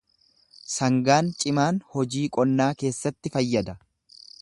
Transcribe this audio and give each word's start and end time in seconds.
Sangaan 0.75 1.29
cimaan 1.43 1.79
hojii 1.97 2.25
qonnaa 2.39 2.71
keessatti 2.83 3.37
fayyada. 3.37 3.79